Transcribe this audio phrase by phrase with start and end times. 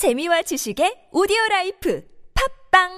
[0.00, 2.00] 재미와 지식의 오디오 라이프
[2.72, 2.88] 팝빵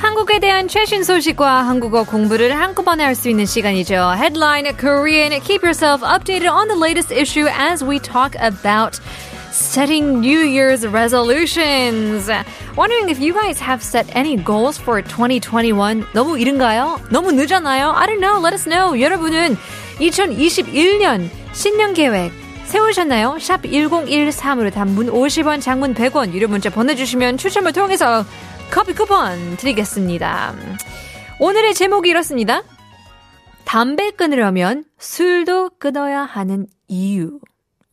[0.00, 4.14] 한국에 대한 최신 소식과 한국어 공부를 한꺼번에 할 수 있는 시간이죠.
[4.16, 5.40] Headline Korean.
[5.40, 8.98] Keep yourself updated on the latest issue as we talk about
[9.58, 12.30] setting New Year's resolutions.
[12.76, 16.06] Wondering if you guys have set any goals for 2021.
[16.14, 17.00] 너무 이른가요?
[17.10, 17.92] 너무 늦었나요?
[17.94, 18.40] I don't know.
[18.40, 19.00] Let us know.
[19.00, 19.56] 여러분은
[19.98, 22.32] 2021년 신년 계획
[22.66, 23.38] 세우셨나요?
[23.40, 28.24] 샵 1013으로 단문 50원, 장문 100원 유료 문자 보내주시면 추첨을 통해서
[28.70, 30.54] 커피 쿠폰 드리겠습니다.
[31.40, 32.62] 오늘의 제목이 이렇습니다.
[33.64, 37.40] 담배 끊으려면 술도 끊어야 하는 이유.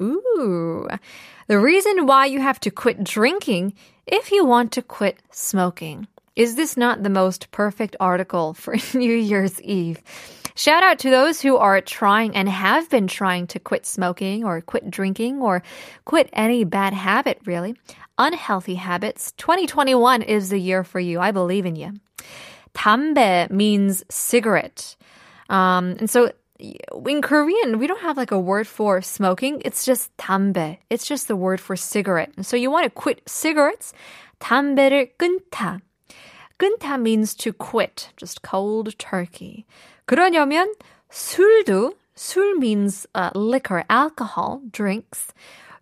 [0.02, 0.88] Ooh.
[1.48, 3.74] The reason why you have to quit drinking
[4.06, 6.08] if you want to quit smoking.
[6.36, 10.02] Is this not the most perfect article for New Year's Eve?
[10.56, 14.62] Shout out to those who are trying and have been trying to quit smoking or
[14.62, 15.64] quit drinking or
[16.06, 17.76] quit any bad habit, really.
[18.18, 19.34] Unhealthy habits.
[19.38, 21.20] 2021 is the year for you.
[21.20, 21.94] I believe in you.
[22.74, 24.96] 담배 means cigarette.
[25.50, 29.63] Um, and so in Korean, we don't have like a word for smoking.
[29.65, 30.79] It's just 담배.
[30.91, 32.33] It's just the word for cigarette.
[32.45, 33.93] So you want to quit cigarettes.
[34.41, 35.81] 담배를 끊다.
[36.59, 38.11] 끊다 means to quit.
[38.17, 39.65] Just cold turkey.
[40.07, 40.73] 그러려면
[41.11, 45.33] 술도 술 means uh, liquor, alcohol, drinks.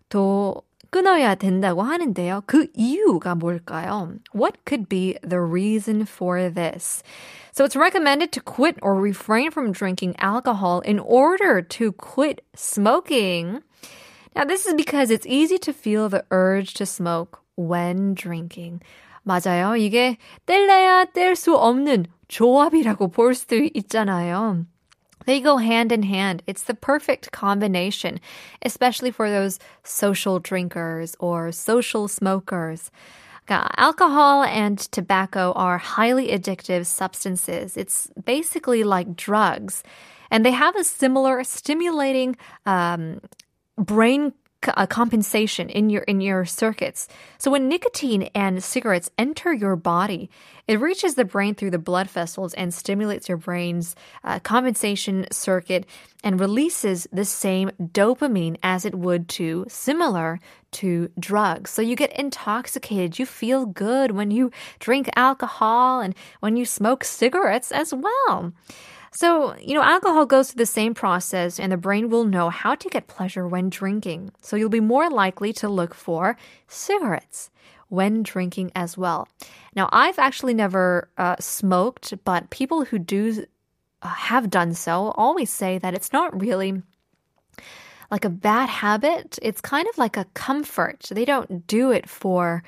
[0.09, 2.43] 또 끊어야 된다고 하는데요.
[2.45, 4.17] 그 이유가 뭘까요?
[4.33, 7.03] What could be the reason for this?
[7.53, 13.61] So it's recommended to quit or refrain from drinking alcohol in order to quit smoking.
[14.35, 18.81] Now, this is because it's easy to feel the urge to smoke when drinking.
[19.25, 19.75] 맞아요.
[19.77, 20.17] 이게
[20.47, 24.65] 뗄래야 뗄 수 없는 조합이라고 볼 수 있잖아요.
[25.25, 26.41] They go hand in hand.
[26.47, 28.19] It's the perfect combination,
[28.63, 32.89] especially for those social drinkers or social smokers.
[33.50, 37.76] Alcohol and tobacco are highly addictive substances.
[37.76, 39.82] It's basically like drugs.
[40.30, 43.20] And they have a similar stimulating um,
[43.76, 44.32] brain
[44.76, 47.08] a compensation in your in your circuits.
[47.38, 50.30] So when nicotine and cigarettes enter your body,
[50.66, 55.86] it reaches the brain through the blood vessels and stimulates your brain's uh, compensation circuit
[56.22, 60.40] and releases the same dopamine as it would to similar
[60.72, 61.70] to drugs.
[61.70, 63.18] So you get intoxicated.
[63.18, 68.52] You feel good when you drink alcohol and when you smoke cigarettes as well.
[69.14, 72.74] So, you know, alcohol goes through the same process and the brain will know how
[72.74, 74.32] to get pleasure when drinking.
[74.42, 76.36] So you'll be more likely to look for
[76.66, 77.48] cigarettes
[77.88, 79.28] when drinking as well.
[79.76, 83.46] Now, I've actually never uh, smoked, but people who do
[84.02, 86.82] uh, have done so always say that it's not really
[88.10, 89.38] like a bad habit.
[89.42, 91.06] It's kind of like a comfort.
[91.10, 92.64] They don't do it for,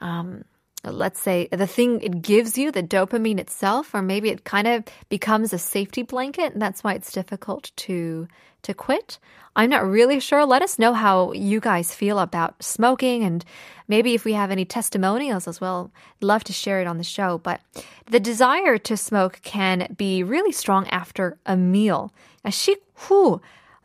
[0.00, 0.44] um,
[0.83, 4.83] let's say the thing it gives you, the dopamine itself, or maybe it kind of
[5.09, 8.27] becomes a safety blanket, and that's why it's difficult to
[8.61, 9.19] to quit.
[9.55, 10.45] I'm not really sure.
[10.45, 13.43] Let us know how you guys feel about smoking and
[13.87, 15.91] maybe if we have any testimonials as well.
[16.21, 17.37] Love to share it on the show.
[17.37, 17.61] But
[18.09, 22.11] the desire to smoke can be really strong after a meal.
[22.45, 23.39] 식후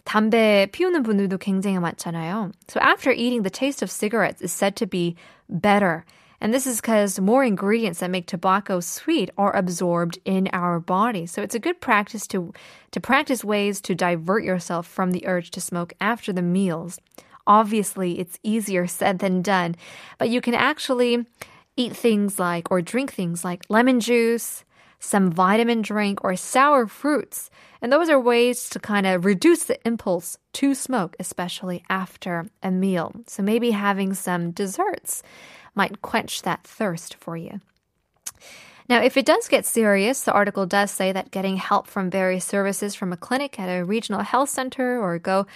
[0.05, 2.53] 담배 피우는 분들도 굉장히 많잖아요.
[2.69, 5.17] So after eating, the taste of cigarettes is said to be
[5.49, 6.05] better.
[6.42, 11.26] and this is because more ingredients that make tobacco sweet are absorbed in our body.
[11.26, 12.54] So it's a good practice to,
[12.92, 17.00] to practice ways to divert yourself from the urge to smoke after the meals.
[17.46, 19.76] Obviously, it's easier said than done,
[20.18, 21.26] but you can actually
[21.76, 24.64] eat things like or drink things like lemon juice,
[25.00, 27.50] some vitamin drink, or sour fruits.
[27.82, 32.70] And those are ways to kind of reduce the impulse to smoke, especially after a
[32.70, 33.14] meal.
[33.28, 35.24] So maybe having some desserts
[35.79, 37.61] might quench that thirst for you.
[38.89, 42.45] Now, if it does get serious, the article does say that getting help from various
[42.45, 45.47] services from a clinic at a regional health center or go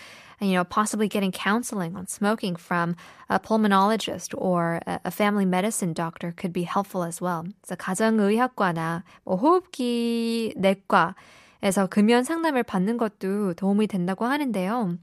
[0.40, 2.94] you know, possibly getting counseling on smoking from
[3.28, 7.44] a pulmonologist or a family medicine doctor could be helpful as well.
[7.62, 14.96] 그래서 가정의학과나 뭐 호흡기 내과에서 금연 상담을 받는 것도 도움이 된다고 하는데요.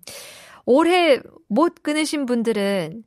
[0.65, 3.03] 올해 못 끊으신 분들은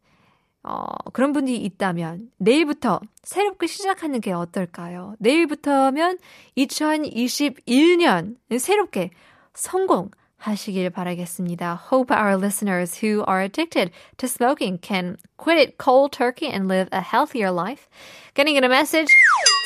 [0.64, 5.16] 어, 그런 분이 있다면 내일부터 새롭게 시작하는 게 어떨까요?
[5.20, 6.18] 내일부터면
[6.58, 9.12] 2021년 새롭게
[9.54, 11.80] 성공 하시길 바라겠습니다.
[11.92, 16.90] Hope our listeners who are addicted to smoking can quit it cold turkey and live
[16.92, 17.88] a healthier life.
[18.36, 19.08] Getting in a message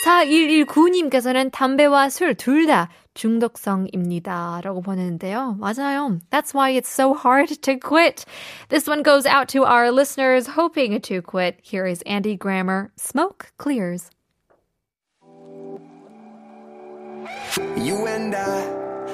[0.05, 4.60] 4119님께서는 담배와 술 둘 다 중독성입니다.
[4.62, 5.56] 라고 보내는데요.
[5.60, 6.18] 맞아요.
[6.30, 8.24] That's why it's so hard to quit.
[8.68, 11.58] This one goes out to our listeners hoping to quit.
[11.62, 14.10] Here is Andy Grammer, Smoke Clears.
[17.76, 18.62] You and I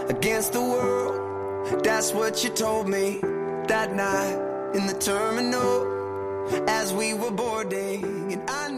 [0.09, 1.83] against the world.
[1.83, 3.21] That's what you told me
[3.67, 4.39] that night
[4.75, 5.87] in the terminal
[6.69, 8.33] as we were boarding.
[8.33, 8.71] And I